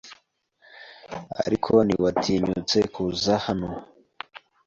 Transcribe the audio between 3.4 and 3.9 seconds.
hano